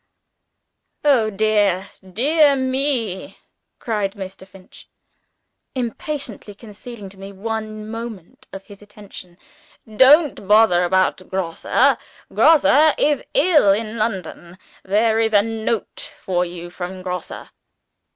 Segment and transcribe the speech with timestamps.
[1.05, 3.37] "Oh, dear, dear me!"
[3.77, 4.47] cried Mr.
[4.47, 4.87] Finch,
[5.75, 9.37] impatiently conceding to me one precious moment of his attention.
[9.97, 11.97] "Don't bother about Grosse!
[12.33, 14.57] Grosse is ill in London.
[14.83, 17.49] There is a note for you from Grosse.